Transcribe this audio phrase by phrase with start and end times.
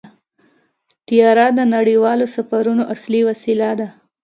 [1.07, 3.87] طیاره د نړیوالو سفرونو اصلي وسیله ده.